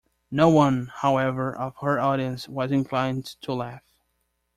[0.31, 3.83] No one, however, of her audience was inclined to laugh.